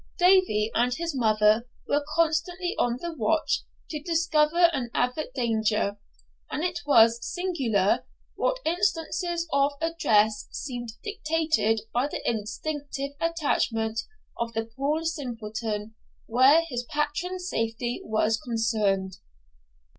[0.17, 5.99] Davie and his mother were constantly on the watch to discover and avert danger;
[6.49, 8.03] and it was singular
[8.33, 13.99] what instances of address seemed dictated by the instinctive attachment
[14.39, 15.93] of the poor simpleton
[16.25, 19.17] when his patron's safety was concerned.